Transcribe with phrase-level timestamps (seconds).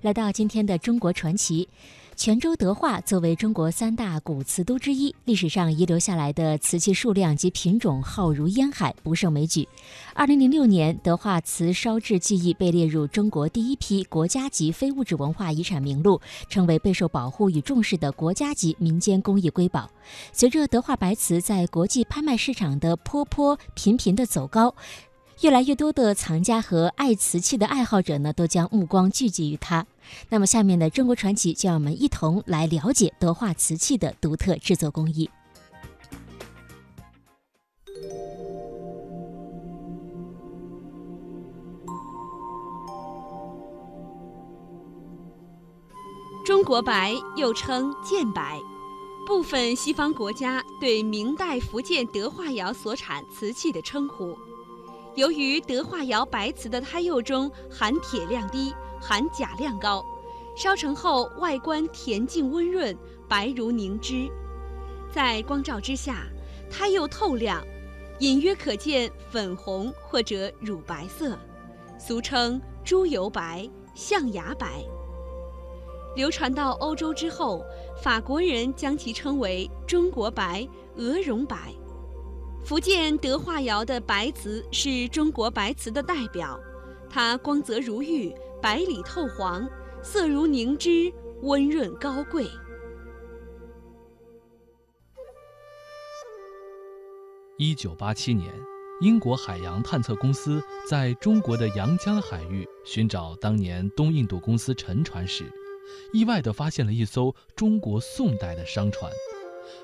[0.00, 1.68] 来到今天的中国传奇。
[2.14, 9.66] 泉州德化作为中国三大古瓷都之一，历史上遗留下来的瓷器数量及品种浩如烟海，不胜枚举。
[10.12, 19.90] 二零零六年，德化瓷烧制技艺被列入中国第一批国家级非物质文化遗产名录，成为备受保护与重视的国家级民间工艺瑰宝。
[20.32, 24.74] 随着德化白瓷在国际拍卖市场的坡坡频频的走高。
[25.42, 29.84] 越来越多的藏家和爱瓷器的爱好者呢，都将目光聚集于它。
[30.28, 35.28] 那么，下面的中国传奇就让我们一同来了解德化瓷器的独特制作工艺。
[46.46, 48.60] 中国白又称建白，
[49.26, 54.38] 部分西方国家对明代福建德化窑所产瓷器的称呼。
[55.14, 60.02] 由于德化窑白瓷的胎釉中含铁量低、含钾量高，
[60.56, 62.96] 烧成后外观恬静温润、
[63.28, 64.26] 白如凝脂，
[65.12, 66.26] 在光照之下，
[66.70, 67.62] 胎釉透亮，
[68.20, 71.38] 隐约可见粉红或者乳白色，
[71.98, 74.82] 俗称猪油白、象牙白。
[76.16, 77.62] 流传到欧洲之后，
[78.02, 80.66] 法国人将其称为中国白、
[80.96, 81.74] 鹅绒白。
[82.64, 86.58] 福建德化窑的白瓷是中国白瓷的代表，
[87.10, 88.32] 它光泽如玉，
[88.62, 89.68] 白里透黄，
[90.00, 92.46] 色如凝脂，温润高贵。
[97.58, 98.54] 一九八七年，
[99.00, 105.52] 英国海洋探测公司在中国的阳江海域寻找当年东印度公司沉船时，
[106.12, 109.10] 意外地发现了一艘中国宋代的商船，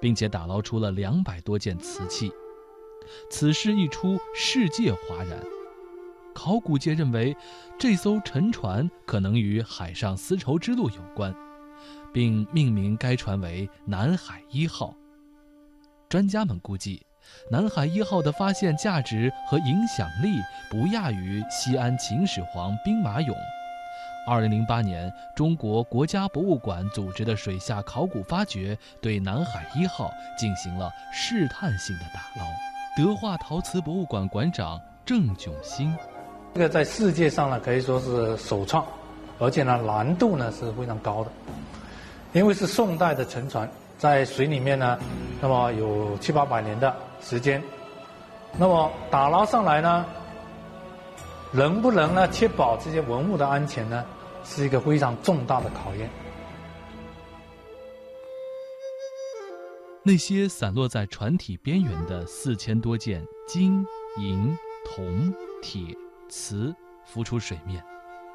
[0.00, 2.32] 并且打捞出了两百多件瓷器。
[3.30, 5.38] 此事一出，世界哗然。
[6.34, 7.36] 考古界认为，
[7.78, 11.34] 这艘沉船可能与海上丝绸之路有关，
[12.12, 14.94] 并命名该船为“南海一号”。
[16.08, 17.04] 专家们估计
[17.50, 20.38] ，“南海一号”的发现价值和影响力
[20.70, 23.34] 不亚于西安秦始皇兵马俑。
[24.26, 32.46] 二零零八年，中国国家博物馆组织的水下考古发掘，对“南海一号”进行了试探性的打捞。
[32.94, 35.96] 德化陶瓷博物馆馆长郑炯新，
[36.52, 38.84] 这个在世界上呢可以说是首创，
[39.38, 41.30] 而且呢难度呢是非常高的，
[42.34, 43.66] 因为是宋代的沉船，
[43.96, 44.98] 在水里面呢，
[45.40, 47.62] 那么有七八百年的时间，
[48.58, 50.04] 那么打捞上来呢，
[51.50, 54.04] 能不能呢确保这些文物的安全呢，
[54.44, 56.10] 是一个非常重大的考验。
[60.04, 63.86] 那些散落在船体边缘的四千多件金、
[64.18, 64.52] 银、
[64.84, 65.32] 铜、
[65.62, 65.96] 铁、
[66.28, 66.74] 瓷
[67.06, 67.80] 浮出水面，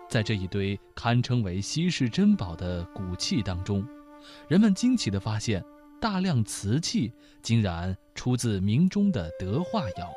[0.08, 3.86] 在这一堆堪称为稀世珍宝的古器当中，
[4.48, 5.62] 人们惊奇地发现，
[6.00, 7.12] 大量瓷器
[7.42, 10.10] 竟然出自明中的德化窑。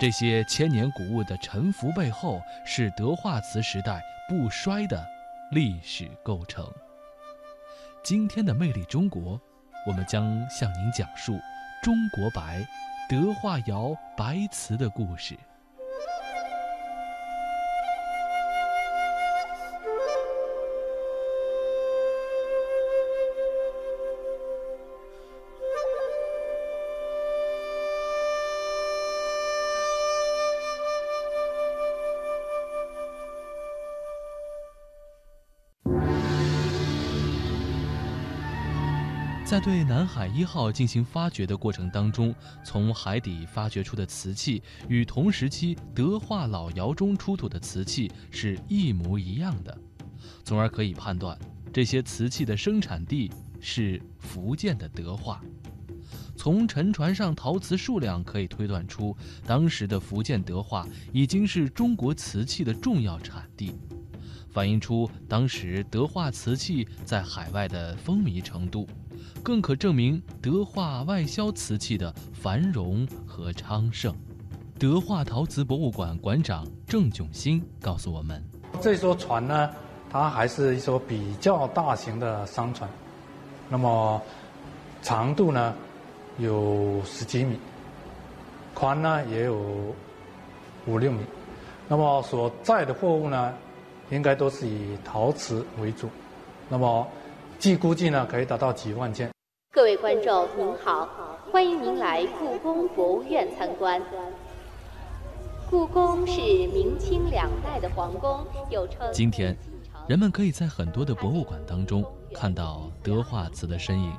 [0.00, 5.06] 这些千年古物的沉浮背后，是德化瓷时代不衰的
[5.52, 6.68] 历史构成。
[8.02, 9.40] 今天的魅力中国。
[9.84, 11.40] 我们将向您讲述
[11.82, 12.64] 中国白
[13.08, 15.36] 德化窑白瓷的故事。
[39.52, 49.78] 在对南海一号进行发掘的过程当中，从海底发掘出的瓷器与同时期德化老窑中出土的瓷器是一模一样的，
[50.42, 51.38] 从而可以判断
[51.70, 53.30] 这些瓷器的生产地
[53.60, 55.42] 是福建的德化。
[56.34, 59.14] 从沉船上陶瓷数量可以推断出，
[59.46, 63.74] 当时的福建德化已经是中国瓷器的重要产地，
[64.48, 68.88] 反映出当时德化瓷器在海外的风靡程度。
[69.42, 74.14] 更可证明德化外销瓷器的繁荣和昌盛。
[74.78, 78.42] 德化陶瓷博物馆馆长郑炯新告诉我们
[78.82, 79.70] ：“这艘船呢，
[80.10, 82.90] 它还是一艘比较大型的商船，
[83.68, 84.20] 那么
[85.00, 85.74] 长度呢
[86.38, 87.56] 有十几米，
[88.74, 89.94] 宽呢也有
[90.86, 91.20] 五六米，
[91.88, 93.54] 那么所载的货物呢，
[94.10, 96.08] 应该都是以陶瓷为主，
[96.68, 97.06] 那么。”
[97.62, 99.30] 据估计呢，可以达到几万件。
[99.72, 101.08] 各位观众您好，
[101.52, 104.02] 欢迎您来故宫博物院参观。
[105.70, 109.08] 故宫是明清两代的皇宫，又称。
[109.12, 109.56] 今天，
[110.08, 112.04] 人们可以在很多的博物馆当中
[112.34, 114.12] 看到德化瓷的身影。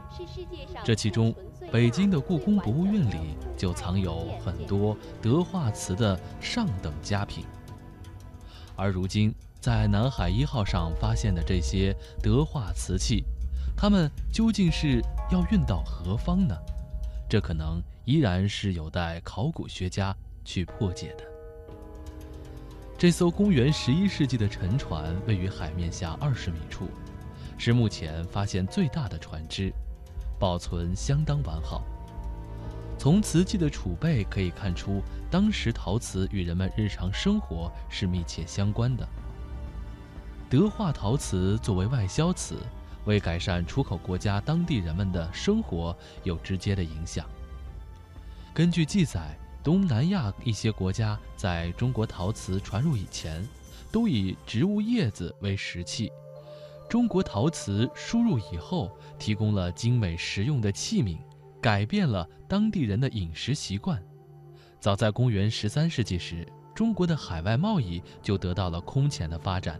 [0.81, 1.35] 这其中，
[1.69, 7.43] 北京的故宫博物院里就藏有很多德化瓷的上等佳品。
[8.77, 13.23] 而如今，在南海一号上发现的这些德化瓷器，
[13.75, 16.55] 它们究竟是要运到何方呢？
[17.29, 20.15] 这可能依然是有待考古学家
[20.45, 21.23] 去破解的。
[22.97, 26.87] 这艘公元十一世纪的沉船位于海面下二十米处，
[27.57, 29.73] 是目前发现最大的船只，
[30.39, 31.83] 保存相当完好。
[32.97, 39.05] 从瓷器的储备可以看出，当时陶瓷与人们日常生活是密切相关的。
[40.49, 42.55] 德化陶瓷作为外销瓷，
[43.05, 47.25] 为改善出口国家当地人们的生活有直接的影响。
[48.53, 49.37] 根据记载。
[49.63, 53.47] 东南亚一些国家在中国陶瓷传入以前，
[53.89, 56.11] 都以植物叶子为食器。
[56.89, 61.17] 中国陶瓷输入以后，提供了精美实用的器皿，
[61.61, 64.03] 改变了当地人的饮食习惯。
[64.81, 66.45] 早在公元十三世纪时，
[66.75, 69.79] 中国的海外贸易就得到了空前的发展。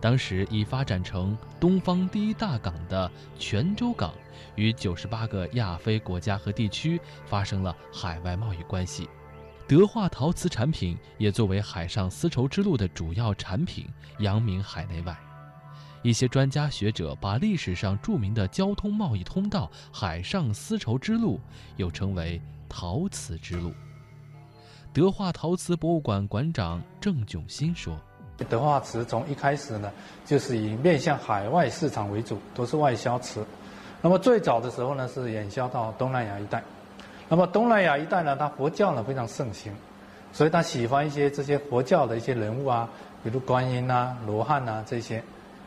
[0.00, 4.12] 当时已发展成东方第一大港的泉州港，
[4.54, 9.08] 与九十八个亚非国家和地区发生了海外贸易关系。
[9.66, 13.86] 德化陶瓷产品也作为海上丝绸之路的主要产品
[14.20, 15.18] 扬名海内外。
[16.02, 21.40] 一些专家学者把历史上著名的交通贸易通道——海上丝绸之路，
[21.76, 23.74] 又称为陶瓷之路。
[24.92, 28.00] 德化陶瓷博物馆馆长郑炯新说。
[28.44, 29.90] 德化瓷从一开始呢，
[30.24, 33.44] 就是以面向海外市场为主，都是外销瓷。
[34.00, 36.62] 那么最早的时候呢，是远销到东南亚一带。
[37.28, 39.72] 那么东南亚一带呢，它佛教呢非常盛行，
[40.32, 42.88] 所以他喜欢一些这些佛教的一些人物啊，
[43.24, 45.22] 比如观音啊、罗汉啊这些。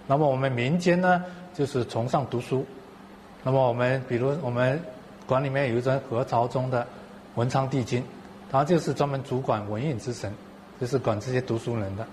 [0.07, 2.65] 那么我们民间呢，就是崇尚读书。
[3.43, 4.81] 那么我们比如我们
[5.25, 6.87] 馆里面有一尊何朝宗的
[7.35, 8.03] 文昌帝君，
[8.49, 10.33] 他就是专门主管文运之神，
[10.79, 12.07] 就是管这些读书人的。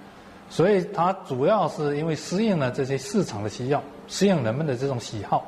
[0.50, 5.44] 所以它主要是因为适应了这些市场的需要，适应人们的这种喜好，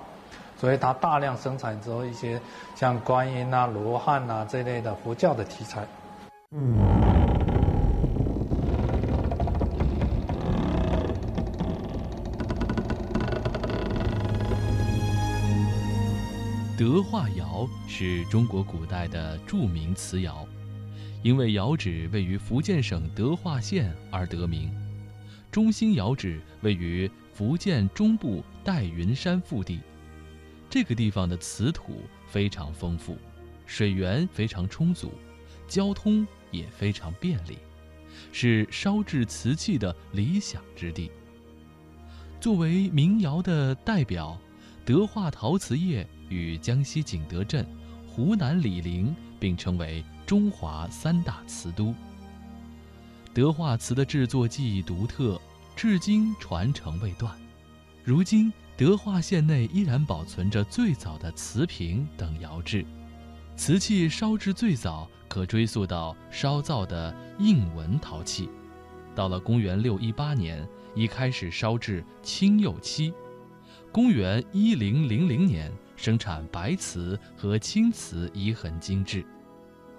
[0.56, 2.40] 所以它大量生产之后一些
[2.76, 5.86] 像观音啊、罗汉啊这类的佛教的题材。
[6.52, 6.76] 嗯
[16.78, 20.46] 德化窑是中国古代的著名瓷窑，
[21.22, 24.70] 因为窑址位于福建省德化县而得名。
[25.50, 29.80] 中兴窑址位于福建中部戴云山腹地，
[30.68, 33.18] 这个地方的瓷土非常丰富，
[33.66, 35.12] 水源非常充足，
[35.66, 37.58] 交通也非常便利，
[38.30, 41.10] 是烧制瓷器的理想之地。
[42.40, 44.38] 作为民窑的代表，
[44.84, 47.66] 德化陶瓷业与江西景德镇、
[48.06, 51.92] 湖南醴陵并称为中华三大瓷都。
[53.32, 55.40] 德化瓷的制作技艺独特，
[55.76, 57.32] 至今传承未断。
[58.02, 62.84] 如今，德化县内依然保存着最早的瓷瓶等窑制。
[63.56, 68.48] 瓷器烧制最早可追溯到烧造的印纹陶器，
[69.14, 73.12] 到了公元六一八年，已开始烧制青釉漆。
[73.92, 79.24] 公元一零零零年，生产白瓷和青瓷遗痕精致。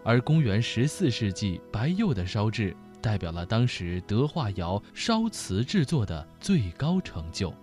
[0.03, 2.75] 而公元十四世纪，白釉的烧制。
[3.01, 7.53] 代表了当时德化窑烧瓷制作的最高成就。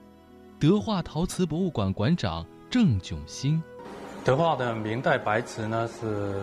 [0.58, 3.62] 德化陶瓷博物馆馆长郑炯新，
[4.24, 6.42] 德化的明代白瓷呢是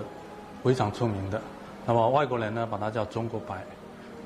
[0.63, 1.41] 非常出名的，
[1.85, 3.61] 那么外国人呢把它叫中国白。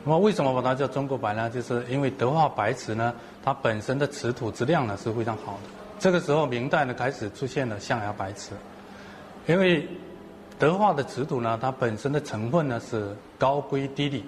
[0.05, 1.49] 那么为什么把它叫中国白呢？
[1.49, 5.69] 就是因为德化白瓷呢，它本身的瓷土质量呢是非常好的。
[5.99, 8.53] 这个时候明代呢开始出现了象牙白瓷，
[9.47, 9.85] 因为
[10.57, 14.23] 德化的瓷土呢，它本身的成分呢是高硅低锂。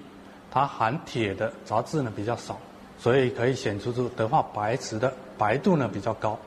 [0.52, 2.58] 它含铁的杂质呢比较少，
[2.98, 6.38] 所以可以显出出德化白瓷的白度呢比较高。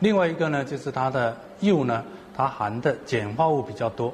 [0.00, 2.04] 另外一个呢，就是它的釉呢，
[2.36, 4.12] 它含的碱化物比较多。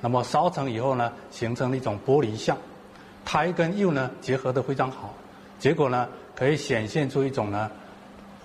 [0.00, 2.56] 那么烧成以后呢，形成了一种玻璃相，
[3.24, 5.12] 胎跟釉呢结合的非常好，
[5.58, 7.68] 结果呢可以显现出一种呢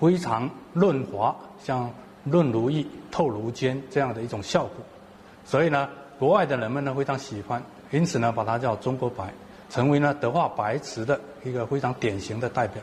[0.00, 1.88] 非常润滑，像
[2.24, 4.84] 润如玉、透如坚这样的一种效果。
[5.44, 9.32] 所以呢，国外的人们呢非常喜欢，因此呢把它叫中国白。
[9.68, 12.82] 成为了德化白瓷的一个非常典型的代表。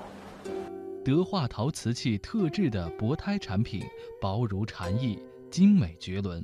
[1.04, 3.84] 德化陶瓷器特制的薄胎产品，
[4.20, 5.20] 薄如蝉翼，
[5.52, 6.44] 精美绝伦。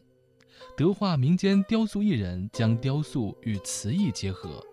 [0.77, 4.63] 德化民间雕塑艺人将雕塑与瓷艺结合，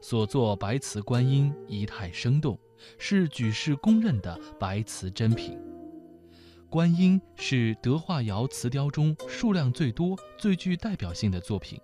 [0.00, 2.58] 所作白瓷观音仪态生动，
[2.98, 5.56] 是举世公认的白瓷珍品。
[6.68, 11.80] 观音是德化窑瓷雕中数量最多、最具代表性的作品。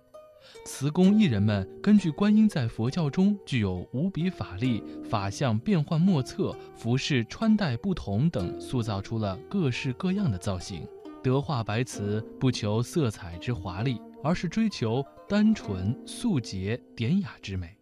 [0.65, 10.87] 瓷工艺人们根据观音在佛教中具有无比法力、法相变幻莫测、服饰穿戴不同等，塑造出了各式各样的造型。
[11.23, 17.77] 德化白瓷不求色彩之华丽，而是追求单纯、素洁、典雅之美。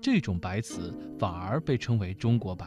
[0.00, 2.66] 这种白瓷反而被称为中国白。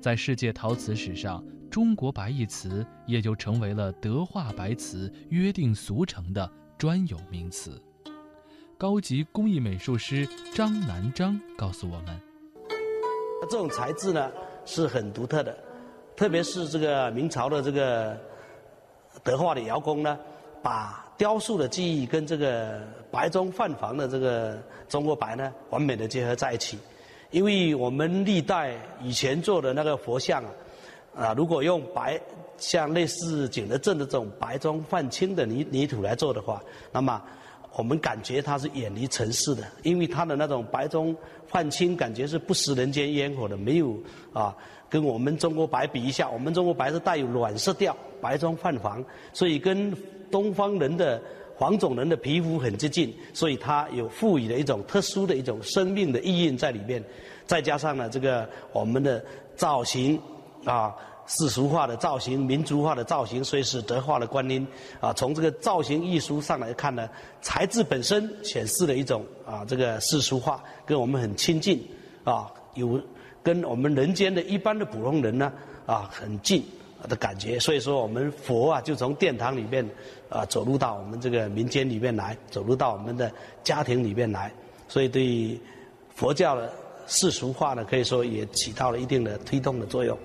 [0.00, 7.80] 在世界陶瓷史上，“中国白”一词也就成为了德化白瓷约定俗成的专有名词。
[8.78, 12.20] 高级工艺美术师张南章告诉我们
[13.48, 14.30] ：“这种材质呢
[14.66, 15.56] 是很独特的，
[16.14, 18.14] 特别是这个明朝的这个
[19.24, 20.18] 德化的窑工呢，
[20.62, 24.58] 把雕塑的技艺跟这个白中泛黄的这个
[24.90, 26.78] 中国白呢完美的结合在一起。
[27.30, 30.50] 因为我们历代以前做的那个佛像啊，
[31.16, 32.20] 啊，如果用白
[32.58, 37.18] 像类似景德镇的这种白中泛青的泥泥土来做的话，那么。”
[37.76, 41.14] 我们感觉它是远离城市的，因为它的那种白中
[41.46, 43.94] 泛青，感觉是不食人间烟火的，没有
[44.32, 44.56] 啊。
[44.88, 49.94] 跟我们中国白比一下，我们中国白是带有暖色调，白中泛黄，所以跟
[50.30, 51.20] 东方人的
[51.54, 57.04] 黄种人的皮肤很接近，所以它有赋予了一种特殊的一种生命的意蕴在里面。
[57.44, 59.22] 再加上呢，这个我们的
[59.54, 60.18] 造型
[60.64, 60.94] 啊。
[61.26, 64.66] 世俗化的造型、民族化的造型，虽是德化的观音
[65.00, 65.12] 啊。
[65.12, 67.08] 从这个造型艺术上来看呢，
[67.42, 71.84] 材质本身显示了一种啊，这个世俗化跟我们很亲近
[72.24, 73.00] 啊，有
[73.42, 75.52] 跟我们人间的一般的普通人呢
[75.84, 76.64] 啊很近
[77.08, 77.58] 的感觉。
[77.58, 79.84] 所以说，我们佛啊就从殿堂里面
[80.28, 83.32] 啊走入到我们这个民间里面来，走入到我们的
[83.64, 84.52] 家庭里面来。
[84.88, 85.60] 所以，对
[86.14, 86.72] 佛教的
[87.08, 90.16] 世俗化呢，可以说也起到了一定的推动的作用。